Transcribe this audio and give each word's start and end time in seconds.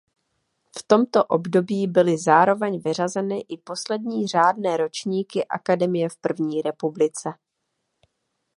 V 0.79 0.83
tomto 0.87 1.23
období 1.25 1.87
byly 1.87 2.17
zároveň 2.17 2.81
vyřazeny 2.85 3.39
i 3.49 3.57
poslední 3.57 4.27
řádné 4.27 4.77
ročníky 4.77 5.45
akademie 5.47 6.09
v 6.09 6.17
první 6.17 6.61
republice. 6.61 7.29